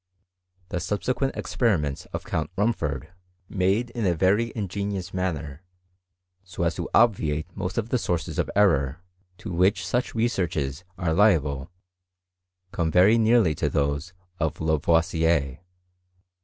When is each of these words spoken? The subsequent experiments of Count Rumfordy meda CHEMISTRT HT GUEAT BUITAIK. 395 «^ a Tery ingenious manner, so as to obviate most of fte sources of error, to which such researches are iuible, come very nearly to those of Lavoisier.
The 0.69 0.79
subsequent 0.79 1.35
experiments 1.37 2.05
of 2.07 2.23
Count 2.23 2.49
Rumfordy 2.57 3.09
meda 3.49 3.93
CHEMISTRT 3.93 3.93
HT 3.93 3.93
GUEAT 3.93 3.93
BUITAIK. 3.93 3.93
395 3.93 3.93
«^ 4.47 4.47
a 4.49 4.51
Tery 4.51 4.51
ingenious 4.53 5.13
manner, 5.13 5.63
so 6.43 6.63
as 6.63 6.73
to 6.73 6.89
obviate 6.95 7.55
most 7.55 7.77
of 7.77 7.89
fte 7.89 7.99
sources 7.99 8.39
of 8.39 8.49
error, 8.55 9.03
to 9.37 9.51
which 9.53 9.85
such 9.85 10.15
researches 10.15 10.83
are 10.97 11.09
iuible, 11.13 11.67
come 12.71 12.89
very 12.89 13.19
nearly 13.19 13.53
to 13.53 13.69
those 13.69 14.13
of 14.39 14.59
Lavoisier. 14.59 15.59